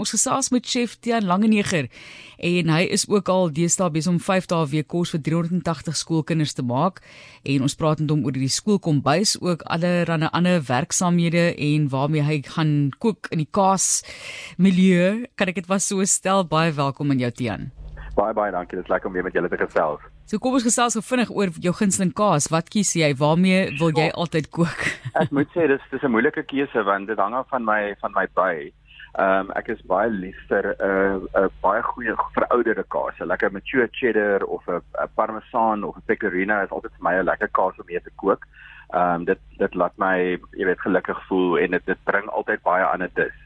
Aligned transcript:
Ons 0.00 0.14
gesels 0.14 0.48
met 0.48 0.64
chef 0.64 0.94
Tiaan 1.04 1.26
Langeneger 1.28 1.90
en 2.40 2.70
hy 2.72 2.84
is 2.88 3.02
ook 3.10 3.28
al 3.28 3.50
deesdae 3.52 3.92
besig 3.92 4.14
om 4.14 4.20
5 4.24 4.46
dae 4.48 4.68
week 4.70 4.86
kos 4.88 5.10
vir 5.12 5.20
380 5.26 5.98
skoolkinders 6.00 6.56
te 6.56 6.64
maak 6.64 7.02
en 7.44 7.66
ons 7.66 7.76
praat 7.76 8.00
met 8.00 8.14
hom 8.14 8.22
oor 8.24 8.32
die 8.32 8.48
skoolkombuis 8.48 9.34
ook 9.44 9.66
allerlei 9.68 10.30
ander 10.32 10.64
werksaamhede 10.70 11.50
en 11.52 11.90
waarmee 11.92 12.24
hy 12.24 12.38
gaan 12.48 12.72
kook 12.96 13.28
in 13.28 13.44
die 13.44 13.50
kaas 13.52 14.00
milieu. 14.56 15.26
Kan 15.36 15.52
ek 15.52 15.60
dit 15.60 15.68
was 15.68 15.90
so 15.92 16.00
stel 16.08 16.48
baie 16.48 16.72
welkom 16.72 17.12
in 17.12 17.20
jou 17.26 17.32
Tiaan. 17.36 17.68
Baie 18.16 18.32
baie 18.34 18.56
dankie. 18.56 18.80
Dit 18.80 18.88
is 18.88 18.90
lekker 18.90 19.12
om 19.12 19.14
weer 19.14 19.28
met 19.28 19.36
julle 19.36 19.52
te 19.52 19.60
gesels. 19.60 20.00
So 20.24 20.40
kom 20.40 20.56
ons 20.56 20.64
gesels 20.64 20.96
gou 20.96 21.04
vinnig 21.04 21.28
oor 21.28 21.52
jou 21.60 21.76
gunsteling 21.76 22.16
kaas. 22.16 22.48
Wat 22.48 22.72
kies 22.72 22.96
jy? 22.96 23.12
Waarmee 23.20 23.76
wil 23.76 23.92
jy 23.92 24.08
altyd 24.16 24.48
kook? 24.48 24.88
ek 25.20 25.32
moet 25.36 25.52
sê 25.52 25.68
dis 25.68 25.84
dis 25.92 26.02
'n 26.02 26.16
moeilike 26.16 26.48
keuse 26.48 26.88
want 26.88 27.12
dit 27.12 27.18
hang 27.20 27.36
af 27.36 27.52
van 27.52 27.64
my 27.68 27.94
van 28.00 28.16
my 28.16 28.26
by. 28.32 28.70
Ehm 29.18 29.48
um, 29.48 29.52
ek 29.58 29.68
is 29.74 29.80
baie 29.90 30.10
lief 30.10 30.38
vir 30.48 30.66
'n 30.70 30.86
uh, 30.88 31.16
'n 31.18 31.44
uh, 31.44 31.48
baie 31.62 31.82
goeie 31.82 32.14
verouderde 32.34 32.84
kaas. 32.94 33.18
'n 33.18 33.26
Lekker 33.26 33.52
mature 33.52 33.88
cheddar 33.92 34.44
of 34.44 34.68
'n 34.68 34.82
parmesan 35.16 35.84
of 35.84 35.96
'n 35.96 36.06
pecorino 36.06 36.62
is 36.62 36.70
altyd 36.70 36.92
vir 36.94 37.06
my 37.08 37.14
'n 37.18 37.24
lekker 37.26 37.50
kaas 37.58 37.78
om 37.78 37.86
mee 37.86 38.00
te 38.00 38.14
kook. 38.22 38.46
Ehm 38.94 39.14
um, 39.14 39.24
dit 39.24 39.40
dit 39.58 39.74
laat 39.74 39.96
my, 39.96 40.38
jy 40.58 40.64
weet, 40.64 40.80
gelukkig 40.80 41.26
voel 41.26 41.58
en 41.58 41.70
dit 41.70 41.86
dit 41.86 42.04
bring 42.04 42.28
altyd 42.28 42.62
baie 42.62 42.84
aan 42.84 43.02
'n 43.02 43.10
dis. 43.14 43.36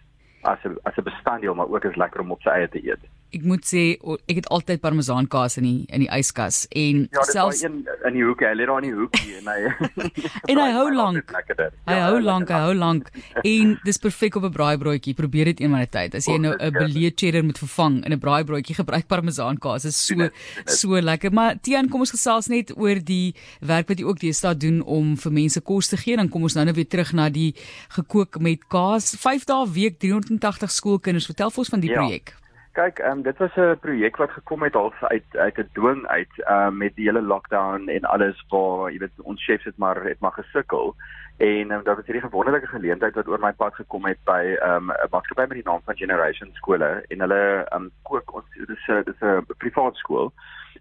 As 0.43 0.61
'n 0.65 0.77
as 0.85 0.97
'n 0.99 1.09
bestanddeel, 1.11 1.55
maar 1.55 1.69
ook 1.69 1.85
is 1.85 1.97
lekker 1.97 2.21
om 2.21 2.33
op 2.33 2.43
sy 2.43 2.51
eie 2.51 2.69
te 2.69 2.85
eet 2.85 3.01
ek 3.35 3.45
moet 3.45 3.65
sê 3.67 3.85
ek 4.29 4.37
het 4.43 4.49
altyd 4.55 4.81
parmesan 4.81 5.27
kaas 5.31 5.59
in 5.61 5.69
die 5.69 5.79
in 5.89 6.07
die 6.07 6.11
yskas 6.15 6.65
en 6.71 7.09
ja, 7.13 7.25
selfs 7.31 7.65
in 7.67 7.83
in 8.05 8.19
die 8.19 8.25
hoek, 8.25 8.43
hy 8.45 8.53
lê 8.57 8.67
daar 8.69 8.85
in 8.85 8.91
die 8.91 8.97
hoek 8.97 9.17
en 9.39 9.49
hy 9.51 9.59
en 10.53 10.61
hy 10.61 10.71
hou 10.77 10.87
lank. 10.95 11.33
Hy 11.35 11.97
ja, 11.97 12.09
hou 12.09 12.21
lank, 12.23 12.51
hy 12.53 12.61
hou 12.67 12.75
lank 12.77 13.11
en 13.43 13.75
dis 13.85 14.01
perfek 14.01 14.39
op 14.39 14.47
'n 14.49 14.55
braaibroodjie. 14.55 15.17
Probeer 15.19 15.53
dit 15.53 15.65
eendag 15.65 15.91
tyd. 15.95 16.15
As 16.19 16.29
jy 16.29 16.37
nou 16.39 16.55
'n 16.55 16.73
belee 16.73 17.11
cheddar 17.11 17.45
moet 17.45 17.59
vervang 17.59 18.05
in 18.05 18.13
'n 18.13 18.21
braaibroodjie, 18.21 18.77
gebruik 18.77 19.09
parmesan 19.09 19.59
kaas. 19.59 19.85
Is 19.85 19.97
so 19.97 20.29
so 20.67 21.01
lekker. 21.01 21.33
Maar 21.33 21.61
Tian, 21.61 21.89
kom 21.89 22.01
ons 22.01 22.15
gesels 22.15 22.49
net 22.49 22.73
oor 22.77 23.01
die 23.01 23.35
werk 23.61 23.89
wat 23.89 23.99
jy 23.99 24.05
ook 24.05 24.21
deesdae 24.21 24.57
doen 24.57 24.83
om 24.83 25.17
vir 25.17 25.33
mense 25.33 25.61
kos 25.61 25.89
te 25.89 25.97
gee. 25.97 26.17
Dan 26.17 26.29
kom 26.29 26.43
ons 26.43 26.55
nou 26.55 26.65
net 26.65 26.77
weer 26.77 26.89
terug 26.89 27.13
na 27.13 27.29
die 27.29 27.55
gekook 27.89 28.41
met 28.41 28.69
kaas. 28.69 29.15
5 29.17 29.45
dae 29.45 29.67
week 29.69 29.99
380 29.99 30.71
skoolkinders. 30.71 31.27
Vertel 31.27 31.51
vir 31.51 31.59
ons 31.59 31.69
van 31.69 31.81
die 31.81 31.91
ja. 31.91 31.99
projek. 31.99 32.44
Kyk, 32.75 32.99
ehm 32.99 33.19
um, 33.19 33.23
dit 33.23 33.39
was 33.39 33.55
'n 33.57 33.79
projek 33.81 34.17
wat 34.17 34.31
gekom 34.31 34.63
het 34.63 34.75
half 34.75 35.03
uit 35.03 35.37
uit 35.37 35.59
'n 35.59 35.69
dwing 35.73 36.07
uit 36.07 36.35
ehm 36.37 36.67
um, 36.67 36.77
met 36.77 36.95
die 36.97 37.05
hele 37.05 37.23
lockdown 37.23 37.89
en 37.89 38.05
alles 38.05 38.45
waar 38.49 38.91
jy 38.93 38.99
weet 38.99 39.21
ons 39.23 39.45
chefs 39.45 39.65
het 39.65 39.79
maar 39.79 40.03
het 40.03 40.21
maar 40.21 40.33
gesukkel 40.33 40.95
en 41.37 41.71
um, 41.71 41.83
daar 41.85 41.97
was 41.97 42.07
hierdie 42.07 42.31
wonderlike 42.31 42.67
geleentheid 42.67 43.15
wat 43.15 43.29
oor 43.29 43.39
my 43.39 43.53
pad 43.53 43.75
gekom 43.75 44.05
het 44.05 44.19
by 44.25 44.57
ehm, 44.59 44.91
'n 44.91 45.03
um, 45.03 45.11
maatskappy 45.11 45.47
met 45.47 45.59
die 45.63 45.71
naam 45.71 45.81
van 45.85 45.97
Generation 45.97 46.51
skole 46.53 47.05
en 47.09 47.21
hulle 47.21 47.65
ehm 47.65 47.83
um, 47.83 47.91
kook 48.03 48.35
ons 48.35 48.45
dis 48.67 48.89
'n 48.89 49.03
dis 49.05 49.21
'n 49.23 49.47
privaat 49.59 49.97
skool. 49.97 50.33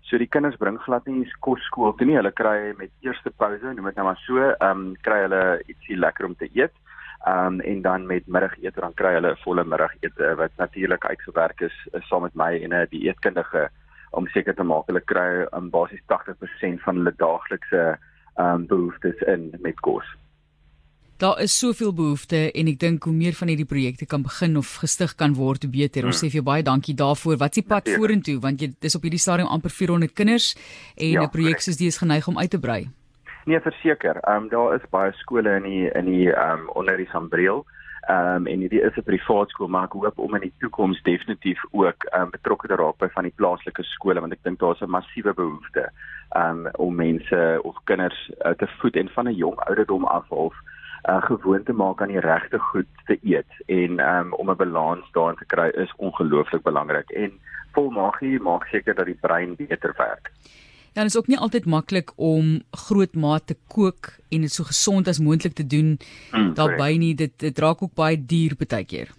So 0.02 0.18
die 0.18 0.28
kinders 0.28 0.56
bring 0.56 0.82
glad 0.82 1.06
nie 1.06 1.34
kos 1.40 1.62
skool 1.62 1.94
toe 1.94 2.08
nie. 2.08 2.16
Hulle 2.16 2.32
kry 2.32 2.74
met 2.78 2.90
eerste 3.00 3.32
pouse, 3.38 3.74
noem 3.74 3.86
dit 3.86 3.96
nou 3.96 4.06
maar 4.06 4.22
so, 4.26 4.38
ehm 4.38 4.70
um, 4.70 4.96
kry 5.02 5.20
hulle 5.22 5.62
ietsie 5.66 5.98
lekker 5.98 6.26
om 6.26 6.36
te 6.36 6.50
eet 6.54 6.74
um, 7.28 7.60
en 7.62 7.82
dan 7.82 8.06
met 8.06 8.28
middagete 8.28 8.80
dan 8.80 8.94
kry 8.94 9.14
hulle 9.14 9.32
'n 9.32 9.44
volle 9.44 9.64
middagete 9.64 10.36
wat 10.36 10.52
natuurlik 10.58 11.06
uitgewerk 11.06 11.62
is, 11.62 11.78
saam 12.10 12.22
met 12.22 12.36
my 12.36 12.54
en 12.64 12.74
'n 12.74 12.88
dieetkundige 12.90 13.70
om 14.12 14.28
seker 14.28 14.56
te 14.56 14.64
maak 14.64 14.88
hulle 14.88 15.02
kry 15.02 15.48
um, 15.58 15.70
basies 15.70 16.04
80% 16.12 16.84
van 16.86 16.96
hulle 16.96 17.14
daaglikse 17.18 17.98
um, 18.38 18.68
behoeftes 18.68 19.22
in 19.28 19.52
met 19.62 19.80
kos. 19.80 20.06
Daar 21.18 21.40
is 21.42 21.58
soveel 21.58 21.94
behoeftes 21.94 22.52
en 22.52 22.68
ek 22.68 22.80
dink 22.80 23.04
hoe 23.04 23.14
meer 23.14 23.36
van 23.38 23.48
hierdie 23.48 23.70
projekte 23.70 24.06
kan 24.06 24.26
begin 24.26 24.58
of 24.58 24.76
gestig 24.82 25.16
kan 25.16 25.36
word, 25.38 25.64
hoe 25.64 25.72
beter. 25.72 26.06
Ons 26.06 26.20
hmm. 26.20 26.28
sê 26.28 26.32
vir 26.32 26.42
jou 26.42 26.48
baie 26.50 26.66
dankie 26.66 26.96
daarvoor. 26.96 27.38
Wat 27.38 27.54
is 27.54 27.62
die 27.62 27.70
pad 27.70 27.90
vorentoe 27.90 28.40
want 28.44 28.62
jy 28.62 28.74
dis 28.80 28.98
op 28.98 29.06
hierdie 29.06 29.22
stadium 29.22 29.48
amper 29.48 29.72
400 29.72 30.14
kinders 30.14 30.56
en 30.98 31.08
'n 31.08 31.22
ja, 31.22 31.28
projek 31.28 31.62
soos 31.62 31.78
die 31.78 31.88
is 31.88 32.02
geneig 32.02 32.28
om 32.28 32.38
uit 32.38 32.50
te 32.50 32.60
brei. 32.60 32.90
Nee, 33.46 33.60
verseker. 33.60 34.16
Ehm 34.16 34.44
um, 34.44 34.50
daar 34.50 34.76
is 34.76 34.90
baie 34.90 35.12
skole 35.12 35.56
in 35.56 35.64
die 35.64 35.92
in 35.92 36.06
die 36.06 36.34
ehm 36.34 36.60
um, 36.60 36.70
onder 36.70 36.98
die 36.98 37.10
Sambreel. 37.12 37.66
Ehm 38.08 38.36
um, 38.36 38.46
en 38.48 38.60
hierdie 38.60 38.82
is 38.82 38.96
'n 38.96 39.04
privaat 39.04 39.50
skool, 39.50 39.68
maar 39.68 39.84
ek 39.84 39.92
hoop 39.92 40.20
om 40.20 40.36
in 40.36 40.42
die 40.42 40.54
toekoms 40.60 41.02
definitief 41.02 41.64
ook 41.72 42.04
ehm 42.04 42.22
um, 42.22 42.30
betrokke 42.30 42.68
te 42.68 42.76
raak 42.76 42.98
by 42.98 43.10
van 43.10 43.24
die 43.24 43.36
plaaslike 43.36 43.84
skole 43.84 44.20
want 44.20 44.34
ek 44.34 44.44
dink 44.44 44.60
daar's 44.60 44.82
'n 44.82 44.90
massiewe 44.90 45.34
behoefte 45.34 45.90
ehm 46.30 46.66
um, 46.66 46.70
om 46.76 46.96
mense 46.96 47.60
of 47.64 47.76
kinders 47.84 48.32
uh, 48.46 48.52
te 48.52 48.68
voed 48.68 48.96
en 48.96 49.10
van 49.10 49.28
'n 49.28 49.36
jong 49.36 49.56
ouderdom 49.56 50.06
af 50.06 50.30
half 50.30 50.56
uh, 51.10 51.22
gewoon 51.22 51.64
te 51.64 51.74
maak 51.74 52.02
aan 52.02 52.16
die 52.16 52.20
regte 52.20 52.60
goed 52.60 52.88
te 53.06 53.18
eet 53.22 53.52
en 53.66 54.00
um, 54.00 54.34
om 54.34 54.50
'n 54.50 54.56
balans 54.56 55.12
daarin 55.12 55.38
te 55.38 55.46
kry 55.46 55.68
is 55.68 55.94
ongelooflik 55.96 56.64
belangrik 56.64 57.10
en 57.10 57.32
vol 57.72 57.90
magie 57.90 58.40
maak 58.40 58.66
seker 58.68 58.96
dat 58.96 59.06
die 59.06 59.20
brein 59.22 59.56
beter 59.56 59.94
werk. 59.98 60.32
Ja, 60.94 61.02
dit 61.02 61.10
is 61.10 61.18
ook 61.18 61.28
nie 61.28 61.40
altyd 61.40 61.66
maklik 61.66 62.12
om 62.16 62.62
groot 62.72 63.16
maat 63.16 63.48
te 63.48 63.56
kook 63.68 64.12
en 64.30 64.42
dit 64.46 64.52
so 64.52 64.64
gesond 64.64 65.08
as 65.08 65.20
moontlik 65.20 65.54
te 65.54 65.66
doen 65.66 65.98
mm, 66.32 66.54
daarbey 66.54 66.98
nie. 66.98 67.16
Dit 67.16 67.40
dit 67.40 67.60
raak 67.60 67.82
ook 67.82 67.94
baie 67.98 68.18
duur 68.26 68.54
baie 68.60 68.86
keer. 68.86 69.10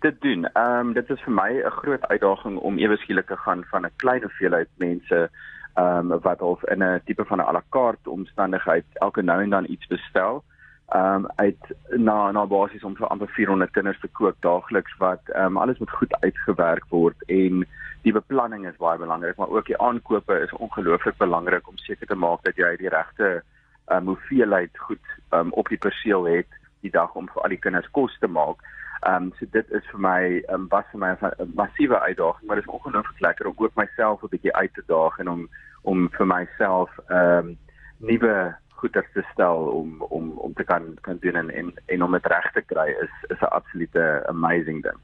Dit 0.00 0.20
doen. 0.20 0.48
Ehm 0.52 0.88
um, 0.88 0.92
dit 0.92 1.10
is 1.10 1.22
vir 1.22 1.32
my 1.32 1.50
'n 1.62 1.70
groot 1.70 2.06
uitdaging 2.06 2.58
om 2.58 2.78
ewe 2.78 2.96
skielik 2.96 3.26
te 3.26 3.36
gaan 3.36 3.64
van 3.70 3.86
'n 3.86 3.96
klein 3.96 4.22
hoeveelheid 4.22 4.68
mense 4.76 5.30
ehm 5.74 6.12
um, 6.12 6.20
wat 6.20 6.42
of 6.42 6.64
in 6.64 6.82
'n 6.82 7.00
tipe 7.04 7.24
van 7.24 7.38
'n 7.38 7.48
à 7.48 7.52
la 7.52 7.62
carte 7.70 8.10
omstandigheid 8.10 8.84
elke 8.92 9.22
nou 9.22 9.42
en 9.42 9.50
dan 9.50 9.70
iets 9.70 9.86
bestel 9.86 10.44
ehm 10.88 11.14
um, 11.14 11.26
uit 11.36 11.64
na 11.96 12.30
na 12.30 12.46
basies 12.46 12.84
om 12.84 12.96
vir 12.96 13.06
amper 13.06 13.28
400 13.28 13.70
kinders 13.70 14.00
te 14.00 14.08
kook 14.08 14.36
daagliks 14.40 14.96
wat 14.98 15.22
ehm 15.26 15.44
um, 15.44 15.56
alles 15.56 15.78
moet 15.78 15.90
goed 15.90 16.14
uitgewerk 16.20 16.84
word 16.88 17.22
en 17.26 17.66
die 18.02 18.12
beplanning 18.12 18.66
is 18.66 18.78
baie 18.82 18.98
belangrik, 18.98 19.36
maar 19.36 19.52
ook 19.54 19.66
die 19.66 19.78
aankope 19.78 20.38
is 20.42 20.52
ongelooflik 20.52 21.16
belangrik 21.16 21.68
om 21.68 21.78
seker 21.78 22.06
te 22.06 22.18
maak 22.18 22.42
dat 22.42 22.58
jy 22.58 22.74
die 22.76 22.90
regte 22.90 23.42
um, 23.86 24.06
hoeveelheid 24.10 24.78
goed 24.78 25.12
um, 25.30 25.52
op 25.52 25.68
die 25.70 25.78
perseel 25.78 26.26
het 26.26 26.58
die 26.82 26.90
dag 26.90 27.14
om 27.14 27.28
vir 27.30 27.42
al 27.42 27.54
die 27.54 27.62
kinders 27.62 27.90
kos 27.94 28.16
te 28.18 28.30
maak. 28.30 28.62
Ehm 29.02 29.28
um, 29.28 29.32
so 29.38 29.46
dit 29.50 29.70
is 29.78 29.86
vir 29.90 30.02
my 30.02 30.22
um, 30.54 30.66
was 30.70 30.86
vir 30.90 31.02
my 31.02 31.12
'n 31.14 31.52
massiewe 31.54 31.98
uitdaging, 32.00 32.46
maar 32.46 32.56
dit 32.56 32.66
is 32.66 32.74
ongelooflik 32.74 33.20
lekker 33.20 33.46
om 33.46 33.54
ook 33.56 33.74
myself 33.74 34.22
'n 34.22 34.34
bietjie 34.34 34.56
uit 34.56 34.74
te 34.74 34.82
daag 34.86 35.18
en 35.18 35.28
om 35.28 35.48
om 35.82 36.08
vir 36.10 36.26
myself 36.26 36.90
ehm 37.08 37.46
um, 37.46 37.56
nuwe 37.98 38.54
goeder 38.82 39.06
te 39.14 39.22
stel 39.32 39.58
om 39.70 40.02
om 40.02 40.30
om 40.38 40.52
te 40.52 40.64
kan 40.64 40.94
kan 41.00 41.18
doen 41.20 41.36
en 41.36 41.50
en, 41.50 41.72
en 41.86 42.02
om 42.02 42.12
dit 42.12 42.26
reg 42.26 42.52
te 42.52 42.62
kry 42.62 42.88
is 42.90 43.14
is 43.28 43.40
'n 43.40 43.54
absolute 43.58 44.22
amazing 44.26 44.82
ding 44.82 44.98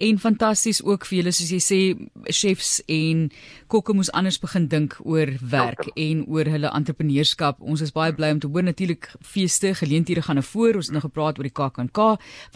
en 0.00 0.18
fantasties 0.18 0.80
ook 0.84 1.04
vir 1.08 1.20
julle 1.20 1.32
soos 1.36 1.52
jy 1.52 1.60
sê 1.64 1.80
chefs 2.32 2.78
en 2.88 3.28
kokke 3.72 3.94
moes 3.96 4.10
anders 4.16 4.40
begin 4.42 4.68
dink 4.72 4.96
oor 5.04 5.32
werk 5.52 5.90
en 5.94 6.24
oor 6.26 6.48
hulle 6.48 6.72
entrepreneurskap. 6.80 7.60
Ons 7.60 7.84
is 7.86 7.94
baie 7.94 8.14
bly 8.16 8.32
om 8.34 8.42
te 8.42 8.50
hoor 8.50 8.64
natuurlik 8.66 9.10
feeste, 9.20 9.74
geleenthede 9.76 10.24
gaan 10.26 10.40
na 10.40 10.46
voor. 10.46 10.80
Ons 10.80 10.90
het 10.90 10.96
nou 10.96 11.04
gepraat 11.04 11.38
oor 11.38 11.48
die 11.48 11.58
KAKNK 11.60 12.04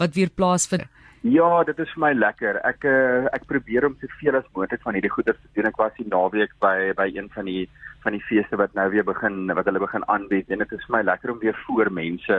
wat 0.01 0.15
weer 0.17 0.33
plaasvind. 0.33 0.89
Ja, 1.25 1.63
dit 1.65 1.79
is 1.81 1.89
vir 1.95 2.01
my 2.03 2.11
lekker. 2.13 2.59
Ek 2.69 2.83
uh, 2.85 3.25
ek 3.33 3.47
probeer 3.49 3.87
om 3.87 3.95
soveel 3.97 4.37
as 4.37 4.45
moontlik 4.53 4.83
van 4.85 4.93
hierdie 4.93 5.09
goeie 5.09 5.33
te 5.33 5.53
doen. 5.57 5.69
Ek 5.71 5.79
was 5.81 5.95
die 5.97 6.05
naweek 6.05 6.53
by 6.61 6.93
by 6.97 7.07
een 7.09 7.31
van 7.33 7.49
die 7.49 7.65
van 8.05 8.13
die 8.13 8.21
feeste 8.27 8.59
wat 8.61 8.75
nou 8.77 8.85
weer 8.93 9.05
begin 9.07 9.49
wat 9.57 9.65
hulle 9.65 9.81
begin 9.81 10.05
aanbied 10.13 10.51
en 10.53 10.61
dit 10.61 10.73
is 10.77 10.83
vir 10.85 10.97
my 10.99 11.01
lekker 11.07 11.33
om 11.33 11.41
weer 11.41 11.57
voor 11.65 11.89
mense 11.89 12.37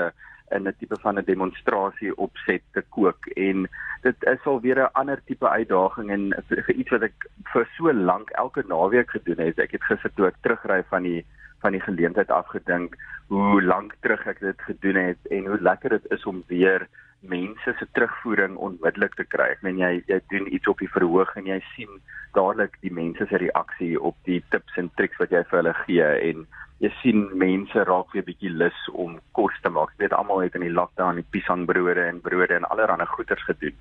in 0.51 0.69
'n 0.69 0.75
tipe 0.79 0.97
van 1.01 1.19
'n 1.19 1.25
demonstrasie 1.25 2.17
opset 2.17 2.63
te 2.73 2.83
kook 2.89 3.27
en 3.27 3.69
dit 4.03 4.25
is 4.25 4.45
al 4.45 4.61
weer 4.61 4.79
'n 4.83 4.93
ander 4.93 5.21
tipe 5.25 5.49
uitdaging 5.49 6.11
en 6.11 6.35
iets 6.81 6.91
wat 6.91 7.03
ek 7.03 7.29
vir 7.53 7.69
so 7.77 7.93
lank 7.93 8.31
elke 8.31 8.65
naweek 8.67 9.11
gedoen 9.11 9.39
het. 9.47 9.59
Ek 9.59 9.73
het 9.73 9.85
gister 9.85 10.11
toe 10.15 10.27
ek 10.27 10.41
terugry 10.41 10.83
van 10.89 11.03
die 11.03 11.27
van 11.61 11.73
die 11.73 11.81
geleentheid 11.81 12.31
afgedink 12.31 12.97
hoe 13.29 13.63
lank 13.63 13.95
terug 14.01 14.27
ek 14.27 14.41
dit 14.41 14.61
gedoen 14.63 14.95
het 14.95 15.27
en 15.31 15.47
hoe 15.47 15.61
lekker 15.61 15.91
dit 15.91 16.11
is 16.11 16.25
om 16.25 16.45
weer 16.47 16.89
mense 17.21 17.75
se 17.79 17.87
terugvoering 17.93 18.57
onmiddellik 18.57 19.15
te 19.15 19.25
kry. 19.25 19.51
Ek 19.57 19.63
meen 19.67 19.79
jy 19.81 20.03
jy 20.11 20.21
doen 20.33 20.47
iets 20.53 20.69
op 20.69 20.79
die 20.83 20.91
verhoog 20.93 21.33
en 21.37 21.49
jy 21.51 21.59
sien 21.75 22.01
dadelik 22.37 22.77
die 22.85 22.93
mense 22.93 23.27
se 23.31 23.41
reaksie 23.41 23.97
op 24.01 24.17
die 24.29 24.43
tips 24.53 24.77
en 24.77 24.91
triks 25.01 25.19
wat 25.23 25.33
jy 25.33 25.43
vir 25.51 25.61
hulle 25.63 25.75
gee 25.85 26.09
en 26.31 26.47
jy 26.85 26.91
sien 27.01 27.23
mense 27.41 27.85
raak 27.89 28.13
weer 28.13 28.27
bietjie 28.27 28.53
lus 28.53 28.81
om 28.93 29.17
kos 29.39 29.55
te 29.65 29.73
maak. 29.73 29.95
Jy 29.97 30.05
weet 30.05 30.17
almal 30.17 30.45
het 30.45 30.59
in 30.59 30.67
die 30.67 30.75
lockdown 30.75 31.23
die 31.23 31.31
piesangbrode 31.33 32.05
en 32.05 32.21
brode 32.25 32.59
en 32.59 32.69
allerlei 32.69 33.09
goeders 33.15 33.45
gedoen. 33.49 33.79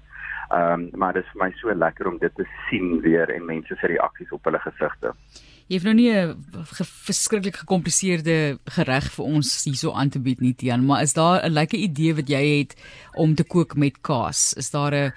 Ehm 0.53 0.85
um, 0.85 0.89
maar 0.99 1.13
dit 1.13 1.25
is 1.25 1.31
vir 1.33 1.43
my 1.43 1.51
so 1.59 1.73
lekker 1.73 2.07
om 2.07 2.17
dit 2.21 2.35
te 2.35 2.45
sien 2.69 3.01
weer 3.01 3.29
en 3.33 3.45
mense 3.45 3.75
se 3.75 3.87
reaksies 3.87 4.31
op 4.31 4.43
hulle 4.45 4.59
gesigte. 4.59 5.13
Jy 5.67 5.79
het 5.79 5.83
nou 5.83 5.95
nie 5.95 6.11
'n 6.13 6.35
verskriklik 7.07 7.55
gekompliseerde 7.55 8.59
gereg 8.69 9.05
vir 9.15 9.25
ons 9.25 9.63
hierso 9.65 9.93
aan 9.93 10.09
te 10.09 10.19
bied 10.19 10.39
nie, 10.39 10.53
Tian, 10.53 10.85
maar 10.85 11.01
is 11.01 11.13
daar 11.13 11.41
'n 11.41 11.53
lekker 11.53 11.79
idee 11.79 12.13
wat 12.13 12.29
jy 12.29 12.59
het 12.59 12.75
om 13.15 13.35
te 13.35 13.43
kook 13.43 13.75
met 13.75 14.01
kaas? 14.01 14.53
Is 14.53 14.69
daar 14.69 14.93
'n 14.93 15.11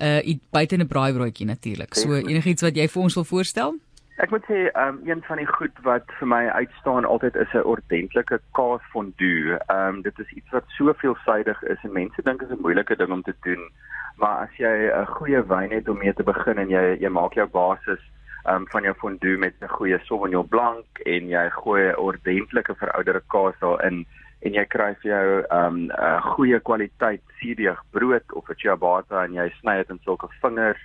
'n 0.00 0.28
uh, 0.28 0.38
buite 0.50 0.76
'n 0.76 0.86
braaibroodjie 0.86 1.46
natuurlik. 1.46 1.94
So 1.94 2.14
enigiets 2.14 2.62
wat 2.62 2.76
jy 2.76 2.88
vir 2.88 3.02
ons 3.02 3.14
wil 3.14 3.24
voorstel? 3.24 3.74
Ek 4.16 4.30
moet 4.30 4.44
sê 4.46 4.70
um, 4.78 5.00
een 5.04 5.22
van 5.26 5.36
die 5.36 5.46
goed 5.46 5.76
wat 5.82 6.04
vir 6.18 6.28
my 6.28 6.46
uitstaan 6.46 7.04
altyd 7.04 7.34
is 7.34 7.52
'n 7.52 7.66
ordentlike 7.66 8.40
kaasfondue. 8.52 9.58
Ehm 9.66 9.88
um, 9.88 10.02
dit 10.02 10.18
is 10.18 10.30
iets 10.32 10.50
wat 10.50 10.64
so 10.68 10.92
veelsidig 10.92 11.62
is 11.62 11.78
en 11.82 11.92
mense 11.92 12.22
dink 12.22 12.40
dit 12.40 12.48
is 12.50 12.56
'n 12.56 12.62
moeilike 12.62 12.96
ding 12.96 13.12
om 13.12 13.22
te 13.22 13.34
doen. 13.42 13.70
Maar 14.16 14.48
as 14.48 14.56
jy 14.56 14.90
'n 14.90 15.06
goeie 15.06 15.46
wyn 15.46 15.70
het 15.70 15.88
om 15.88 15.98
mee 15.98 16.14
te 16.14 16.22
begin 16.22 16.58
en 16.58 16.68
jy 16.68 16.96
jy 17.00 17.08
maak 17.08 17.34
jou 17.34 17.46
basis 17.46 18.00
um, 18.48 18.66
van 18.68 18.82
jou 18.82 18.94
fondue 18.94 19.38
met 19.38 19.54
'n 19.60 19.68
goeie 19.68 19.98
Sauvignon 20.04 20.48
Blanc 20.48 20.86
en 21.04 21.28
jy 21.28 21.50
gooi 21.50 21.88
'n 21.88 21.96
ordentlike 21.96 22.74
verouderde 22.74 23.22
kaas 23.26 23.54
daarin 23.60 24.06
en 24.40 24.52
jy 24.52 24.64
kry 24.64 24.94
vir 25.02 25.10
jou 25.10 25.42
'n 25.42 25.64
um, 25.64 25.90
goeie 26.20 26.60
kwaliteit 26.60 27.22
suurdeeg 27.40 27.80
brood 27.90 28.32
of 28.32 28.48
'n 28.48 28.54
ciabatta 28.56 29.24
en 29.24 29.32
jy 29.32 29.48
sny 29.60 29.76
dit 29.76 29.90
in 29.90 30.00
sulke 30.04 30.28
vingers 30.42 30.82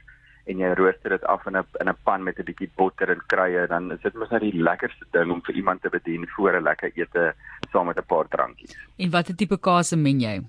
en 0.49 0.57
jy 0.57 0.73
rooster 0.73 1.09
dit 1.09 1.25
af 1.25 1.45
in 1.47 1.57
'n 1.57 1.65
in 1.81 1.89
'n 1.89 1.97
pan 2.03 2.23
met 2.23 2.39
'n 2.39 2.43
bietjie 2.43 2.71
botter 2.75 3.09
en 3.09 3.21
kruie 3.27 3.67
dan 3.67 3.91
is 3.91 4.01
dit 4.01 4.13
mos 4.13 4.29
net 4.29 4.41
die 4.41 4.63
lekkerste 4.63 5.05
ding 5.11 5.31
om 5.31 5.41
vir 5.41 5.55
iemand 5.55 5.81
te 5.81 5.89
bedien 5.89 6.27
voor 6.27 6.53
'n 6.53 6.63
lekker 6.63 6.91
ete 6.95 7.33
saam 7.71 7.85
met 7.85 7.97
'n 7.97 8.05
paar 8.07 8.27
drankies. 8.27 8.75
En 8.97 9.09
watter 9.09 9.35
tipe 9.35 9.57
kaas 9.59 9.95
meng 9.95 10.21
jy? 10.21 10.41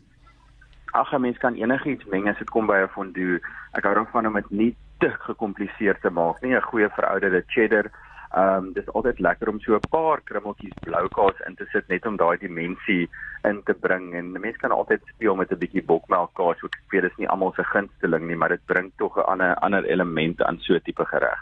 Ag, 0.92 1.12
'n 1.12 1.20
mens 1.20 1.38
kan 1.38 1.54
enigiets 1.54 2.04
meng 2.04 2.28
as 2.28 2.38
dit 2.38 2.50
kom 2.50 2.66
by 2.66 2.82
'n 2.82 2.88
fondue. 2.88 3.40
Ek 3.72 3.84
hou 3.84 3.94
daarvan 3.94 4.26
om 4.26 4.34
dit 4.34 4.50
nie 4.50 4.76
te 5.00 5.10
gekompliseerd 5.26 6.00
te 6.04 6.10
maak 6.10 6.40
nie. 6.42 6.54
'n 6.54 6.68
Goeie 6.70 6.88
verouderde 6.88 7.42
cheddar. 7.48 7.90
Ehm 8.30 8.64
um, 8.64 8.72
dis 8.72 8.92
altyd 8.94 9.18
lekker 9.18 9.48
om 9.48 9.60
so 9.60 9.74
'n 9.74 9.90
paar 9.90 10.20
krummeltjies 10.24 10.76
blou 10.86 11.08
kaas 11.08 11.38
in 11.46 11.54
te 11.56 11.66
sit 11.72 11.88
net 11.88 12.06
om 12.06 12.16
daai 12.16 12.38
dimensie 12.38 13.08
in 13.48 13.62
te 13.64 13.74
bring 13.74 14.14
en 14.14 14.32
mense 14.32 14.58
kan 14.58 14.70
altyd 14.70 15.00
speel 15.14 15.34
met 15.34 15.50
'n 15.50 15.58
bietjie 15.58 15.82
bokmelk 15.82 16.34
kaas. 16.34 16.62
Ek 16.64 16.92
weet 16.92 17.02
dis 17.02 17.18
nie 17.18 17.28
almal 17.28 17.52
se 17.56 17.64
gunsteling 17.64 18.26
nie, 18.26 18.36
maar 18.36 18.48
dit 18.48 18.66
bring 18.66 18.92
tog 18.96 19.16
'n 19.16 19.26
ander 19.32 19.54
ander 19.54 19.84
element 19.84 20.42
aan 20.42 20.58
so 20.60 20.74
'n 20.74 20.80
tipe 20.84 21.04
gereg. 21.04 21.40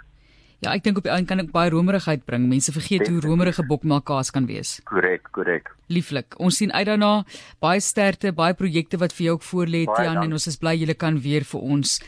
Ja, 0.59 0.73
ek 0.75 0.83
dink 0.83 0.97
op 0.99 1.05
die 1.07 1.13
einde 1.13 1.29
kan 1.29 1.39
ek 1.39 1.53
baie 1.53 1.71
romerigheid 1.71 2.25
bring. 2.25 2.49
Mense 2.49 2.73
vergeet 2.73 3.07
hoe 3.07 3.21
romerige 3.21 3.63
bokmelkkaas 3.67 4.31
kan 4.31 4.47
wees. 4.47 4.81
Korrek, 4.85 5.29
korrek. 5.31 5.71
Lieflik. 5.87 6.35
Ons 6.39 6.57
sien 6.57 6.73
uit 6.73 6.87
daarna 6.87 7.25
baie 7.61 7.81
sterkte, 7.81 8.33
baie 8.33 8.55
projekte 8.55 8.99
wat 8.99 9.13
vir 9.13 9.25
jou 9.25 9.35
ook 9.35 9.47
voorlê, 9.47 9.85
Tian, 9.85 10.23
en 10.23 10.33
ons 10.33 10.47
is 10.47 10.57
bly 10.57 10.75
julle 10.75 10.95
kan 10.95 11.21
weer 11.21 11.45
vir 11.45 11.61
ons 11.61 12.01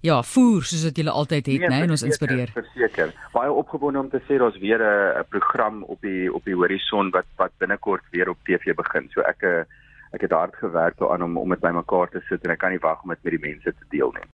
ja, 0.00 0.22
voer 0.22 0.62
soos 0.62 0.84
wat 0.84 0.96
julle 0.96 1.10
altyd 1.10 1.46
het, 1.46 1.60
nee, 1.60 1.68
né, 1.68 1.82
en 1.84 1.90
ons 1.90 2.02
inspireer. 2.02 2.50
Verseker. 2.54 3.12
Baie 3.32 3.52
opgewonde 3.52 3.98
om 3.98 4.10
te 4.10 4.20
sê 4.28 4.38
daar's 4.38 4.58
weer 4.58 4.80
'n 4.82 5.24
program 5.28 5.82
op 5.82 6.00
die 6.00 6.32
op 6.32 6.44
die 6.44 6.54
horison 6.54 7.10
wat 7.10 7.26
wat 7.36 7.52
binnekort 7.58 8.02
weer 8.10 8.28
op 8.28 8.38
TV 8.44 8.74
begin. 8.74 9.08
So 9.12 9.20
ek 9.20 9.66
ek 10.12 10.20
het 10.20 10.30
hard 10.30 10.56
gewerk 10.56 10.98
daaraan 10.98 11.22
om 11.22 11.36
om 11.36 11.48
dit 11.48 11.60
bymekaar 11.60 12.08
te 12.08 12.20
sit 12.28 12.44
en 12.44 12.50
ek 12.50 12.58
kan 12.58 12.70
nie 12.70 12.78
wag 12.80 13.02
om 13.02 13.10
dit 13.10 13.22
met 13.22 13.32
die 13.32 13.48
mense 13.50 13.72
te 13.72 13.86
deel 13.90 14.12
nie. 14.12 14.24